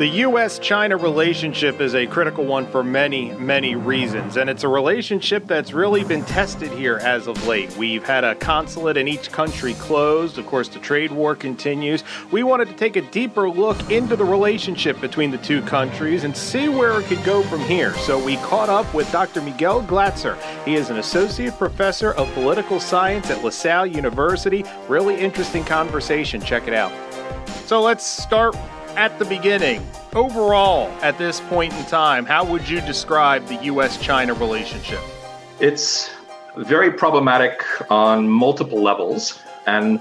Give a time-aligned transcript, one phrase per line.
[0.00, 0.58] The U.S.
[0.58, 5.74] China relationship is a critical one for many, many reasons, and it's a relationship that's
[5.74, 7.76] really been tested here as of late.
[7.76, 10.38] We've had a consulate in each country closed.
[10.38, 12.02] Of course, the trade war continues.
[12.30, 16.34] We wanted to take a deeper look into the relationship between the two countries and
[16.34, 17.92] see where it could go from here.
[17.96, 19.42] So we caught up with Dr.
[19.42, 20.38] Miguel Glatzer.
[20.64, 24.64] He is an associate professor of political science at LaSalle University.
[24.88, 26.40] Really interesting conversation.
[26.40, 26.90] Check it out.
[27.66, 28.56] So let's start
[28.96, 34.00] at the beginning, overall, at this point in time, how would you describe the U.S.
[34.00, 35.00] China relationship?
[35.60, 36.10] It's
[36.56, 40.00] very problematic on multiple levels, and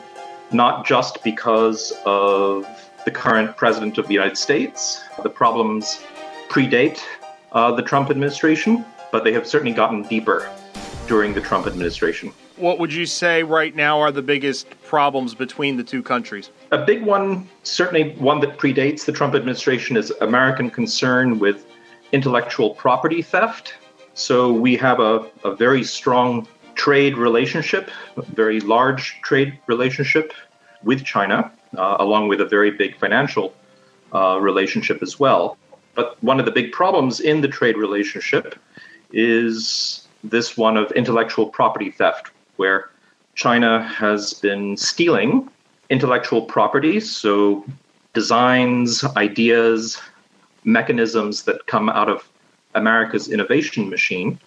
[0.51, 2.65] not just because of
[3.05, 5.03] the current president of the United States.
[5.23, 6.03] The problems
[6.49, 6.99] predate
[7.51, 10.49] uh, the Trump administration, but they have certainly gotten deeper
[11.07, 12.31] during the Trump administration.
[12.59, 16.51] What would you say right now are the biggest problems between the two countries?
[16.71, 21.65] A big one, certainly one that predates the Trump administration, is American concern with
[22.11, 23.75] intellectual property theft.
[24.13, 30.33] So we have a, a very strong trade relationship, a very large trade relationship
[30.83, 33.53] with China, uh, along with a very big financial
[34.13, 35.57] uh, relationship as well.
[35.95, 38.55] But one of the big problems in the trade relationship
[39.13, 42.89] is this one of intellectual property theft, where
[43.35, 45.49] China has been stealing
[45.89, 47.65] intellectual property, so
[48.13, 49.97] designs, ideas,
[50.65, 52.29] mechanisms that come out of
[52.75, 54.37] America's innovation machine.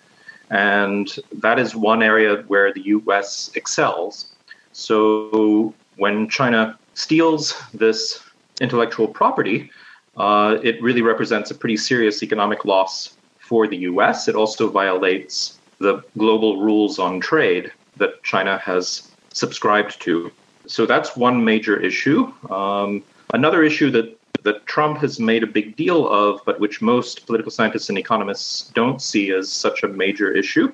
[0.51, 4.35] And that is one area where the US excels.
[4.73, 8.23] So when China steals this
[8.61, 9.71] intellectual property,
[10.19, 14.29] uh, it really represents a pretty serious economic loss for the US.
[14.29, 20.31] It also violates the global rules on trade that China has subscribed to.
[20.67, 22.21] So that's one major issue.
[22.51, 24.09] Um, another issue that
[24.45, 28.71] that Trump has made a big deal of, but which most political scientists and economists
[28.75, 30.67] don't see as such a major issue,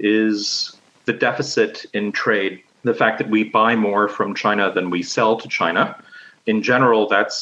[0.00, 2.60] is the deficit in trade.
[2.82, 5.96] The fact that we buy more from China than we sell to China.
[6.46, 7.38] In general, that's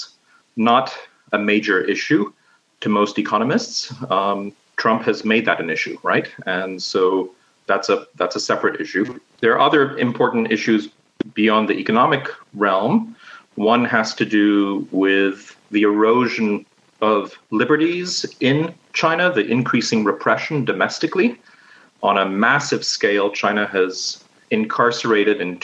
[0.57, 0.87] not
[1.33, 2.33] a major issue
[2.81, 3.93] to most economists.
[4.11, 6.29] Um, Trump has made that an issue, right?
[6.45, 7.31] And so
[7.67, 9.19] that's a that's a separate issue.
[9.41, 10.89] There are other important issues
[11.35, 13.17] beyond the economic realm.
[13.55, 16.67] One has to do with the erosion
[17.01, 21.39] of liberties in China, the increasing repression domestically.
[22.03, 25.61] On a massive scale, China has incarcerated and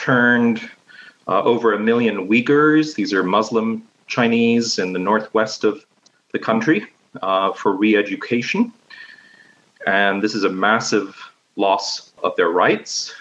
[1.28, 2.94] uh, over a million Uyghurs.
[2.94, 5.84] These are Muslim Chinese in the northwest of
[6.32, 6.86] the country
[7.22, 8.72] uh, for re education.
[9.86, 11.16] And this is a massive
[11.58, 13.14] loss of their rights.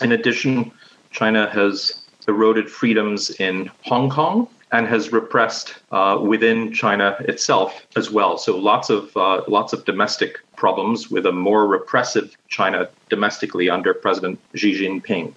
[0.00, 0.70] In addition,
[1.10, 8.10] China has eroded freedoms in Hong Kong and has repressed uh, within China itself as
[8.10, 8.36] well.
[8.36, 13.94] So lots of uh, lots of domestic problems with a more repressive China domestically under
[13.94, 15.32] President Xi Jinping.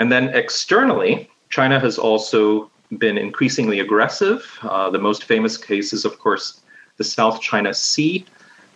[0.00, 4.44] And then externally, China has also been increasingly aggressive.
[4.62, 6.60] Uh, the most famous case is, of course,
[6.96, 8.24] the South China Sea,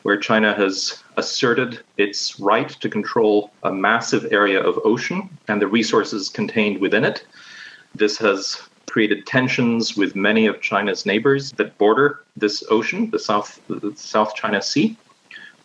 [0.04, 5.66] where China has asserted its right to control a massive area of ocean and the
[5.66, 7.26] resources contained within it.
[7.94, 13.60] This has created tensions with many of China's neighbors that border this ocean, the South,
[13.68, 14.96] the South China Sea.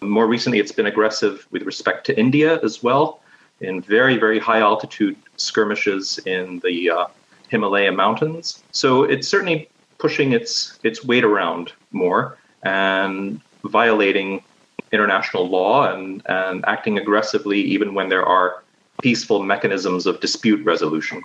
[0.01, 3.19] More recently, it's been aggressive with respect to India as well,
[3.59, 7.07] in very, very high altitude skirmishes in the uh,
[7.49, 8.63] Himalaya mountains.
[8.71, 12.37] So it's certainly pushing its its weight around more.
[12.63, 14.43] And violating
[14.91, 18.63] international law and, and acting aggressively even when there are
[19.01, 21.21] peaceful mechanisms of dispute resolution.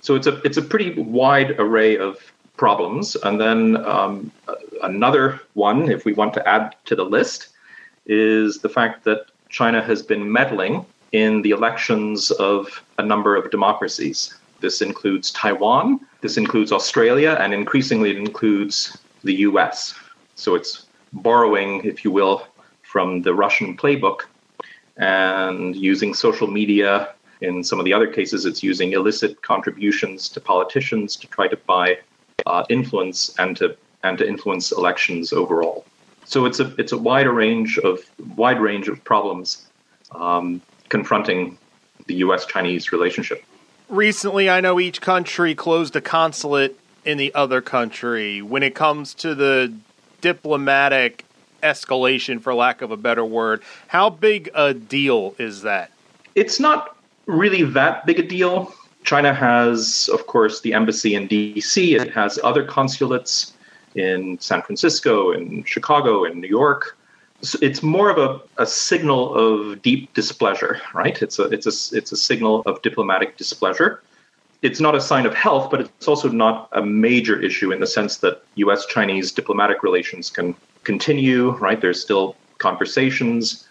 [0.00, 2.18] So it's a it's a pretty wide array of
[2.56, 3.16] problems.
[3.22, 4.30] And then um,
[4.82, 7.48] another one, if we want to add to the list,
[8.06, 13.50] is the fact that China has been meddling in the elections of a number of
[13.50, 14.34] democracies.
[14.60, 19.94] This includes Taiwan, this includes Australia, and increasingly it includes the US.
[20.34, 22.46] So it's borrowing, if you will,
[22.82, 24.22] from the Russian playbook
[24.96, 27.14] and using social media.
[27.40, 31.56] In some of the other cases, it's using illicit contributions to politicians to try to
[31.56, 31.98] buy
[32.46, 35.84] uh, influence and to and to influence elections overall.
[36.24, 38.00] So it's a it's a wider range of
[38.36, 39.66] wide range of problems
[40.12, 41.58] um, confronting
[42.06, 43.44] the U.S.-Chinese relationship.
[43.88, 48.42] Recently, I know each country closed a consulate in the other country.
[48.42, 49.72] When it comes to the
[50.20, 51.24] diplomatic
[51.62, 53.62] escalation, for lack of a better word.
[53.88, 55.90] How big a deal is that?
[56.34, 56.96] It's not
[57.26, 58.72] really that big a deal.
[59.04, 62.00] China has, of course, the embassy in DC.
[62.00, 63.52] It has other consulates
[63.94, 66.96] in San Francisco, in Chicago, in New York.
[67.42, 71.20] So it's more of a, a signal of deep displeasure, right?
[71.22, 74.02] It's a it's a it's a signal of diplomatic displeasure.
[74.62, 77.86] It's not a sign of health, but it's also not a major issue in the
[77.86, 78.86] sense that U.S.
[78.86, 80.54] Chinese diplomatic relations can
[80.84, 81.80] continue, right?
[81.80, 83.66] There's still conversations.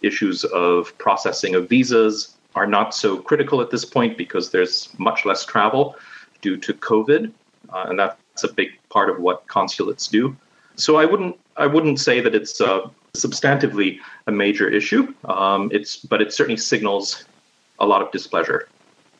[0.00, 5.24] Issues of processing of visas are not so critical at this point because there's much
[5.24, 5.96] less travel
[6.40, 7.30] due to COVID,
[7.70, 10.36] uh, and that's a big part of what consulates do.
[10.76, 15.14] So I wouldn't I wouldn't say that it's uh, substantively a major issue.
[15.26, 17.24] Um, it's but it certainly signals
[17.78, 18.68] a lot of displeasure.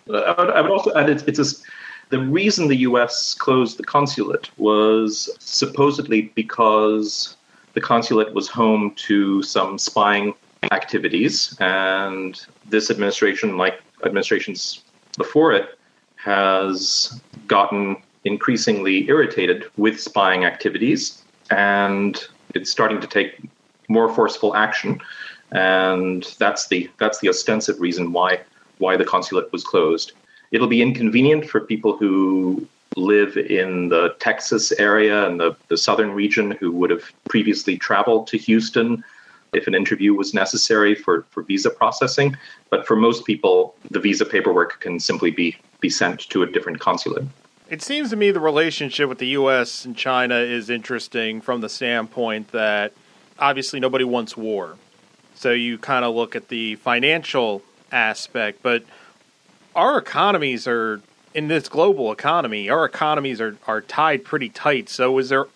[0.09, 1.65] I would, I would also add it's, it's a,
[2.11, 3.35] the reason the U.S.
[3.35, 7.37] closed the consulate was supposedly because
[7.75, 10.35] the consulate was home to some spying
[10.71, 14.83] activities, and this administration, like administrations
[15.17, 15.79] before it,
[16.17, 23.41] has gotten increasingly irritated with spying activities, and it's starting to take
[23.89, 25.01] more forceful action.
[25.51, 28.41] And that's the that's the ostensive reason why
[28.83, 30.13] why the consulate was closed.
[30.51, 36.11] It'll be inconvenient for people who live in the Texas area and the, the southern
[36.11, 39.03] region who would have previously traveled to Houston
[39.55, 42.37] if an interview was necessary for, for visa processing.
[42.71, 46.81] But for most people, the visa paperwork can simply be, be sent to a different
[46.81, 47.25] consulate.
[47.71, 49.87] It seems to me the relationship with the U.S.
[49.87, 52.93] and China is interesting from the standpoint that
[53.39, 54.77] obviously nobody wants war.
[55.35, 57.63] So you kind of look at the financial
[57.93, 58.85] aspect, but
[59.75, 61.01] our economies are
[61.35, 64.89] in this global economy, our economies are, are tied pretty tight.
[64.89, 65.47] So is there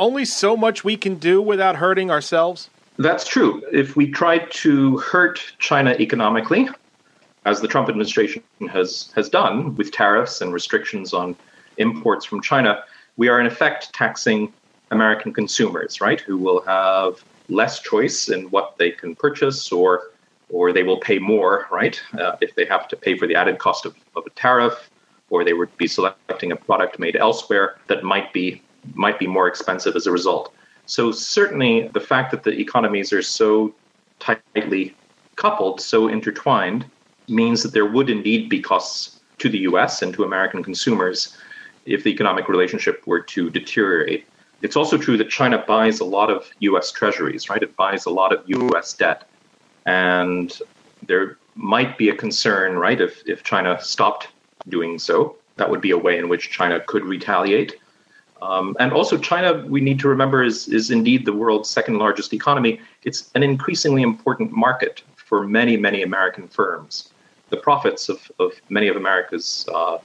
[0.00, 2.70] only so much we can do without hurting ourselves?
[2.98, 3.62] That's true.
[3.72, 6.68] If we try to hurt China economically,
[7.44, 11.36] as the Trump administration has has done with tariffs and restrictions on
[11.76, 12.82] imports from China,
[13.16, 14.52] we are in effect taxing
[14.90, 16.20] American consumers, right?
[16.20, 20.10] Who will have less choice in what they can purchase or
[20.50, 22.00] or they will pay more, right?
[22.18, 24.90] Uh, if they have to pay for the added cost of, of a tariff,
[25.30, 28.62] or they would be selecting a product made elsewhere that might be
[28.94, 30.54] might be more expensive as a result.
[30.86, 33.74] So certainly the fact that the economies are so
[34.20, 34.94] tightly
[35.34, 36.86] coupled, so intertwined,
[37.28, 41.36] means that there would indeed be costs to the US and to American consumers
[41.84, 44.26] if the economic relationship were to deteriorate.
[44.62, 47.62] It's also true that China buys a lot of US treasuries, right?
[47.62, 49.28] It buys a lot of US debt.
[49.86, 50.56] And
[51.06, 54.28] there might be a concern, right, if, if China stopped
[54.68, 55.36] doing so.
[55.56, 57.76] That would be a way in which China could retaliate.
[58.42, 62.34] Um, and also, China, we need to remember, is, is indeed the world's second largest
[62.34, 62.80] economy.
[63.04, 67.12] It's an increasingly important market for many, many American firms.
[67.48, 69.98] The profits of, of many of America's uh,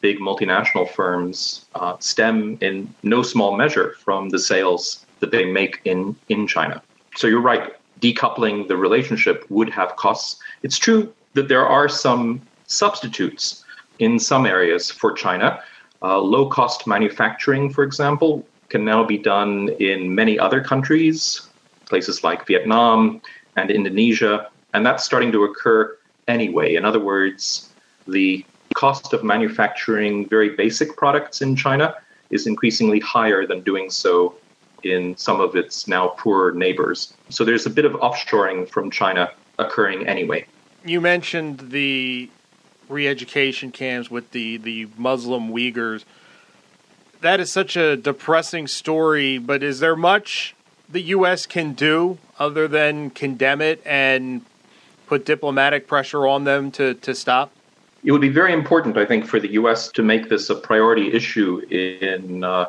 [0.00, 5.80] big multinational firms uh, stem in no small measure from the sales that they make
[5.84, 6.82] in, in China.
[7.16, 10.40] So you're right, decoupling the relationship would have costs.
[10.62, 13.64] It's true that there are some substitutes
[13.98, 15.62] in some areas for China.
[16.02, 21.48] Uh, low cost manufacturing, for example, can now be done in many other countries,
[21.86, 23.20] places like Vietnam
[23.56, 25.96] and Indonesia, and that's starting to occur
[26.28, 26.76] anyway.
[26.76, 27.70] In other words,
[28.06, 31.94] the cost of manufacturing very basic products in China
[32.30, 34.34] is increasingly higher than doing so
[34.82, 37.14] in some of its now poorer neighbors.
[37.28, 40.46] So there's a bit of offshoring from China occurring anyway.
[40.84, 42.30] You mentioned the
[42.88, 46.04] re-education camps with the the Muslim Uyghurs.
[47.20, 50.54] That is such a depressing story, but is there much
[50.88, 54.44] the US can do other than condemn it and
[55.06, 57.52] put diplomatic pressure on them to, to stop?
[58.02, 59.88] It would be very important, I think, for the U.S.
[59.92, 62.66] to make this a priority issue in uh,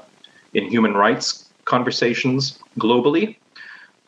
[0.54, 3.38] in human rights conversations globally.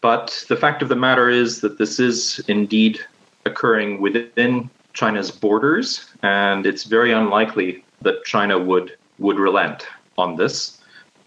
[0.01, 2.99] But the fact of the matter is that this is indeed
[3.45, 10.79] occurring within China's borders, and it's very unlikely that China would would relent on this.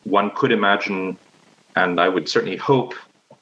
[0.05, 1.17] One could imagine,
[1.75, 2.95] and I would certainly hope,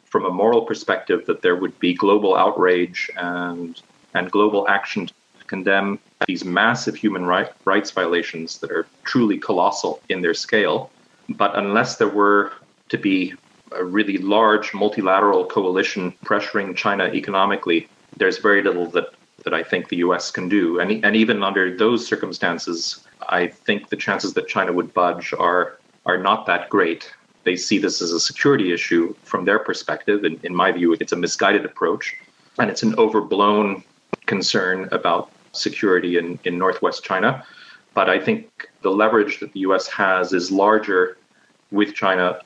[0.05, 3.81] from a moral perspective, that there would be global outrage and
[4.15, 10.01] and global action to condemn these massive human right, rights violations that are truly colossal
[10.09, 10.91] in their scale.
[11.29, 12.53] But unless there were
[12.89, 13.35] to be
[13.73, 19.15] a really large multilateral coalition pressuring China economically, there's very little that,
[19.45, 20.81] that I think the US can do.
[20.81, 25.79] And, and even under those circumstances, I think the chances that China would budge are,
[26.07, 27.13] are not that great.
[27.45, 30.25] they see this as a security issue from their perspective.
[30.25, 32.17] And in my view, it's a misguided approach
[32.59, 33.83] and it's an overblown
[34.27, 37.45] concern about security in, in Northwest China.
[37.95, 41.19] But I think the leverage that the US has is larger
[41.71, 42.41] with China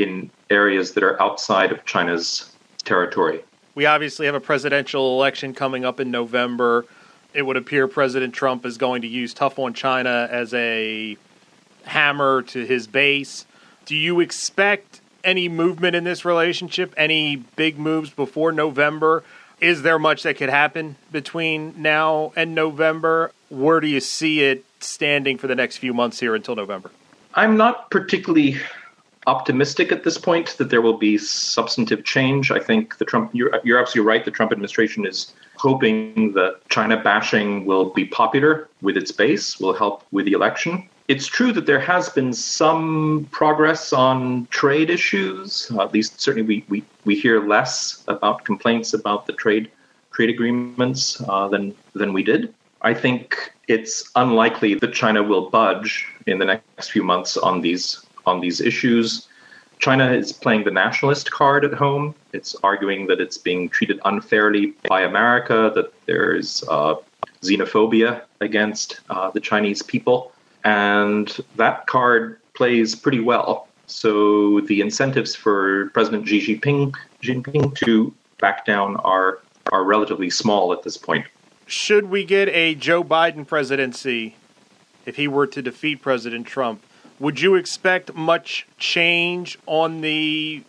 [0.00, 2.52] in areas that are outside of China's
[2.84, 3.42] territory.
[3.74, 6.86] We obviously have a presidential election coming up in November.
[7.32, 11.16] It would appear President Trump is going to use tough on China as a
[11.84, 13.46] hammer to his base.
[13.86, 16.92] Do you expect any movement in this relationship?
[16.96, 19.22] Any big moves before November?
[19.60, 23.30] Is there much that could happen between now and November?
[23.50, 26.90] Where do you see it standing for the next few months here until November?
[27.34, 28.56] I'm not particularly
[29.34, 32.44] optimistic at this point that there will be substantive change.
[32.50, 34.24] I think the Trump, you're, you're absolutely right.
[34.24, 35.18] The Trump administration is
[35.56, 38.52] hoping that China bashing will be popular
[38.86, 40.72] with its base, will help with the election.
[41.06, 45.70] It's true that there has been some progress on trade issues.
[45.84, 49.70] At least, certainly, we, we, we hear less about complaints about the trade
[50.12, 52.42] trade agreements uh, than than we did.
[52.82, 55.92] I think it's unlikely that China will budge
[56.26, 57.86] in the next few months on these
[58.26, 59.28] on these issues.
[59.78, 62.14] China is playing the nationalist card at home.
[62.32, 66.96] It's arguing that it's being treated unfairly by America, that there's uh,
[67.42, 70.32] xenophobia against uh, the Chinese people.
[70.64, 73.68] And that card plays pretty well.
[73.86, 79.40] So the incentives for President Xi Jinping, Jinping to back down are,
[79.72, 81.26] are relatively small at this point.
[81.66, 84.36] Should we get a Joe Biden presidency
[85.06, 86.82] if he were to defeat President Trump?
[87.20, 90.62] Would you expect much change on the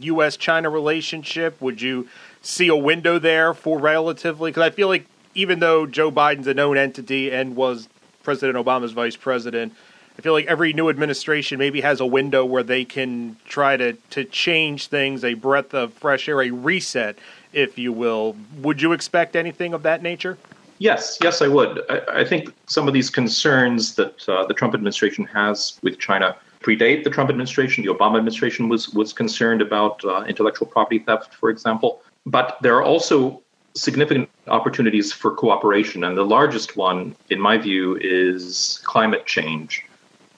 [0.00, 0.36] U.S.
[0.36, 1.58] China relationship?
[1.62, 2.06] Would you
[2.42, 4.50] see a window there for relatively?
[4.50, 7.88] Because I feel like even though Joe Biden's a known entity and was
[8.22, 9.72] President Obama's vice president,
[10.18, 13.94] I feel like every new administration maybe has a window where they can try to,
[14.10, 17.18] to change things, a breath of fresh air, a reset,
[17.54, 18.36] if you will.
[18.58, 20.36] Would you expect anything of that nature?
[20.78, 21.80] Yes, yes, I would.
[21.88, 26.36] I, I think some of these concerns that uh, the Trump administration has with China
[26.60, 27.84] predate the Trump administration.
[27.84, 32.02] The Obama administration was was concerned about uh, intellectual property theft, for example.
[32.26, 33.42] But there are also
[33.74, 39.84] significant opportunities for cooperation, and the largest one, in my view, is climate change.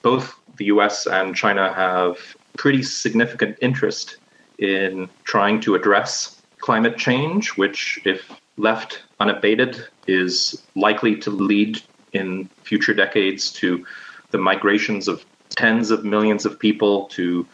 [0.01, 1.07] Both the U.S.
[1.07, 2.17] and China have
[2.57, 4.17] pretty significant interest
[4.57, 8.29] in trying to address climate change, which, if
[8.59, 11.81] left unabated, is likely to lead
[12.13, 13.85] in future decades to
[14.31, 17.47] the migrations of tens of millions of people, to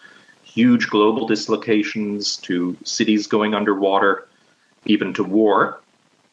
[0.43, 4.27] huge global dislocations, to cities going underwater,
[4.85, 5.79] even to war.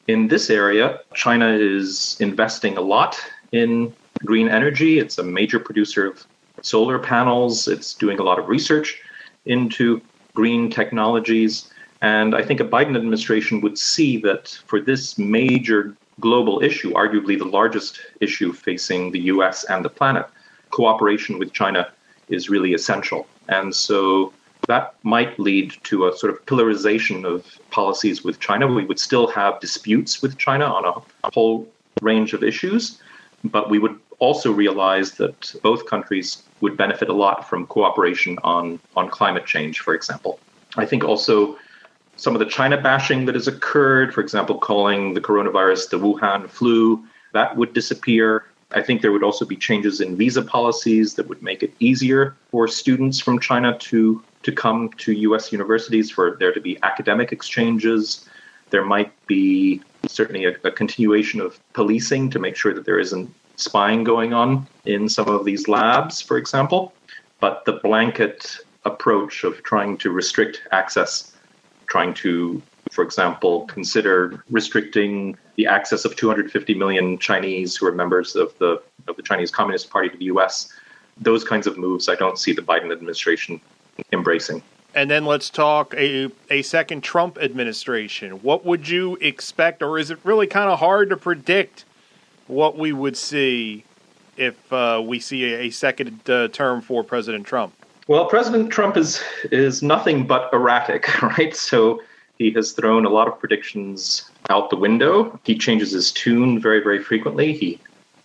[0.09, 3.17] In this area, China is investing a lot
[3.53, 3.93] in
[4.25, 4.99] green energy.
[4.99, 6.27] It's a major producer of
[6.63, 9.01] solar panels, it's doing a lot of research
[9.47, 10.01] into
[10.35, 11.72] green technologies.
[12.03, 17.39] And I think a Biden administration would see that for this major global issue, arguably
[17.39, 20.27] the largest issue facing the US and the planet,
[20.71, 21.89] cooperation with China
[22.29, 23.27] is really essential.
[23.49, 24.33] And so
[24.67, 28.67] that might lead to a sort of pillarization of policies with China.
[28.67, 31.69] We would still have disputes with China on a, a whole
[32.01, 33.01] range of issues,
[33.45, 38.81] but we would also realize that both countries would benefit a lot from cooperation on,
[38.97, 40.39] on climate change, for example.
[40.77, 41.59] I think also
[42.17, 46.49] some of the China bashing that has occurred, for example, calling the coronavirus the Wuhan
[46.49, 48.45] flu, that would disappear.
[48.73, 52.37] I think there would also be changes in visa policies that would make it easier
[52.51, 57.33] for students from China to, to come to US universities, for there to be academic
[57.33, 58.29] exchanges.
[58.71, 63.33] There might be certainly a, a continuation of policing to make sure that there isn't
[63.57, 66.93] spying going on in some of these labs, for example.
[67.41, 71.32] But the blanket approach of trying to restrict access
[71.93, 78.35] trying to, for example, consider restricting the access of 250 million Chinese who are members
[78.35, 80.73] of the of the Chinese Communist Party to the U.S.
[81.19, 83.61] Those kinds of moves, I don't see the Biden administration
[84.11, 84.63] embracing.
[84.95, 88.43] And then let's talk a, a second Trump administration.
[88.43, 91.85] What would you expect, or is it really kind of hard to predict
[92.47, 93.85] what we would see
[94.39, 97.75] if uh, we see a, second uh, term for President Trump?
[98.09, 101.55] Well, President Trump is is nothing but erratic, right?
[101.55, 102.03] So
[102.37, 105.39] he has thrown a lot of predictions out the window.
[105.45, 107.53] He changes his tune very, very frequently.
[107.53, 107.79] He,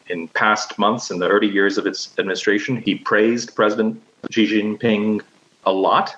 [0.07, 5.21] in past months, in the early years of its administration, he praised President Xi Jinping
[5.65, 6.15] a lot.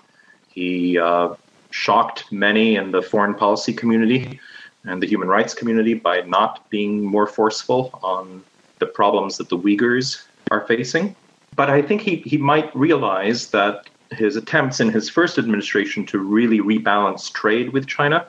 [0.48, 1.36] He uh,
[1.72, 4.40] shocked many in the foreign policy community
[4.86, 8.44] and the human rights community by not being more forceful on
[8.80, 11.16] the problems that the Uyghurs are facing.
[11.56, 16.20] But I think he, he might realize that his attempts in his first administration to
[16.20, 18.26] really rebalance trade with China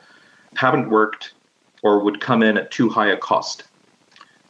[0.54, 1.32] haven't worked
[1.82, 3.64] or would come in at too high a cost.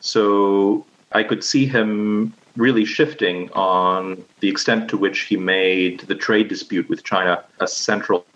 [0.01, 6.15] So I could see him really shifting on the extent to which he made the
[6.15, 8.27] trade dispute with China a central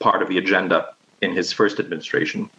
[0.00, 2.50] part of the agenda in his first administration.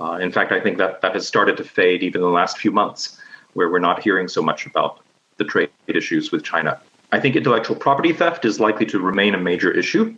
[0.00, 2.58] Uh, in fact, I think that that has started to fade even in the last
[2.58, 3.18] few months,
[3.54, 5.00] where we're not hearing so much about
[5.42, 6.80] the trade issues with China.
[7.10, 10.16] I think intellectual property theft is likely to remain a major issue,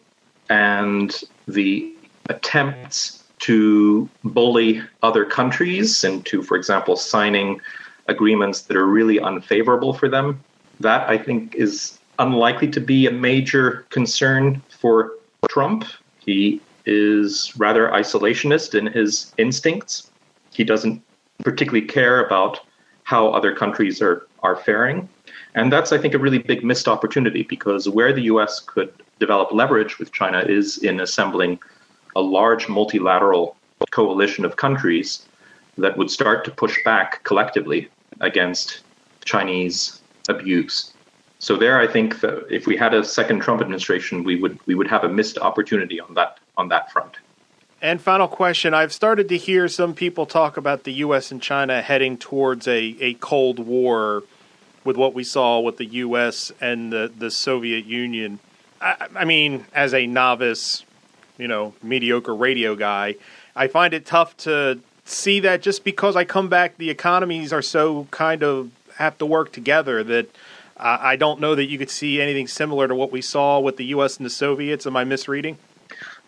[0.49, 1.15] and
[1.49, 1.93] the
[2.29, 7.61] attempts to bully other countries into, for example, signing
[8.07, 10.43] agreements that are really unfavorable for them,
[10.81, 15.13] that I think is unlikely to be a major concern for
[15.49, 15.85] Trump.
[16.19, 20.11] He is rather isolationist in his instincts.
[20.53, 21.03] He doesn't
[21.43, 22.61] particularly care about
[23.03, 25.09] how other countries are, are faring.
[25.55, 29.53] And that's, I think, a really big missed opportunity because where the US could develop
[29.53, 31.61] leverage with China is in assembling
[32.17, 33.57] a large multilateral
[33.91, 35.27] coalition of countries
[35.79, 37.89] that would start to push back collectively
[38.21, 38.81] against
[39.25, 40.93] Chinese abuse.
[41.39, 44.75] So there, I think that if we had a second Trump administration, we would we
[44.75, 47.17] would have a missed opportunity on that on that front.
[47.83, 51.31] And final question: I've started to hear some people talk about the U.S.
[51.31, 54.23] and China heading towards a, a Cold War,
[54.85, 56.53] with what we saw with the U.S.
[56.61, 58.39] and the the Soviet Union.
[58.81, 60.85] I, I mean, as a novice,
[61.39, 63.17] you know, mediocre radio guy,
[63.57, 67.63] I find it tough to see that just because I come back, the economies are
[67.63, 70.27] so kind of have to work together that
[70.77, 73.77] uh, I don't know that you could see anything similar to what we saw with
[73.77, 74.17] the U.S.
[74.17, 74.87] and the Soviets.
[74.87, 75.59] Am I misreading?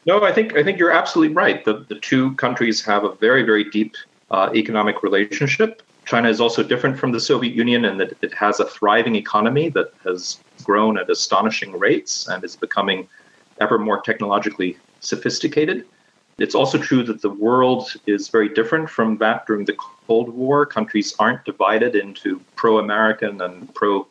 [0.07, 1.65] No, I think I think you're absolutely right.
[1.65, 3.97] The the two countries have a very very deep
[4.31, 5.83] uh, economic relationship.
[6.07, 9.69] China is also different from the Soviet Union in that it has a thriving economy
[9.71, 13.09] that has grown at astonishing rates and is becoming
[13.61, 15.85] ever more technologically sophisticated.
[16.39, 20.65] It's also true that the world is very different from that during the Cold War.
[20.65, 24.07] Countries aren't divided into pro American and pro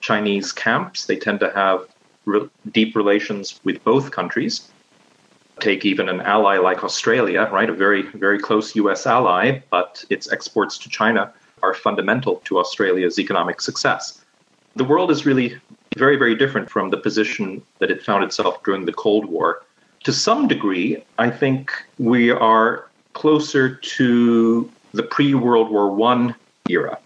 [0.00, 1.04] Chinese camps.
[1.04, 1.86] They tend to have
[2.24, 4.70] re- deep relations with both countries.
[5.60, 7.70] Take even an ally like Australia, right?
[7.70, 13.18] A very, very close US ally, but its exports to China are fundamental to Australia's
[13.18, 14.20] economic success.
[14.76, 15.56] The world is really
[15.96, 19.62] very, very different from the position that it found itself during the Cold War
[20.04, 26.34] to some degree, I think we are closer to the pre World War I
[26.68, 26.98] era.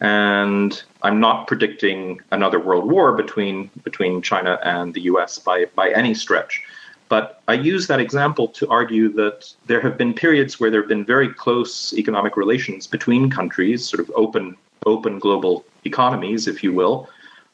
[0.00, 5.90] And I'm not predicting another world war between, between China and the US by, by
[5.90, 6.62] any stretch.
[7.10, 10.88] But I use that example to argue that there have been periods where there have
[10.88, 16.72] been very close economic relations between countries, sort of open, open global economies, if you
[16.72, 17.08] will,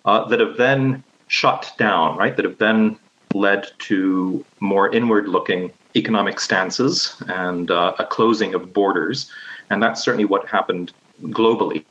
[0.05, 2.37] uh, that have then shut down, right?
[2.37, 2.99] That have then
[3.33, 9.31] led to more inward looking economic stances and uh, a closing of borders.
[9.71, 10.93] And that's certainly what happened
[11.23, 11.83] globally,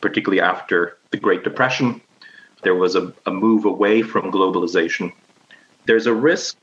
[0.00, 2.00] particularly after the Great Depression.
[2.64, 5.12] There was a, a move away from globalization.
[5.84, 6.56] There's a risk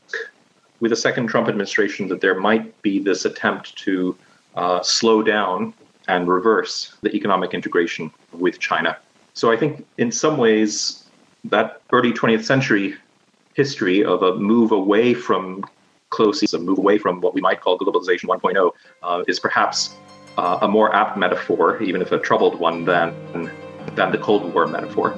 [0.83, 4.17] with the second Trump administration that there might be this attempt to
[4.55, 5.73] uh, slow down
[6.09, 8.97] and reverse the economic integration with China.
[9.33, 11.05] So I think in some ways,
[11.45, 12.95] that early 20th century
[13.53, 15.63] history of a move away from
[16.09, 18.71] close, a move away from what we might call globalization 1.0,
[19.03, 19.95] uh, is perhaps
[20.37, 23.15] uh, a more apt metaphor, even if a troubled one, than,
[23.95, 25.17] than the Cold War metaphor.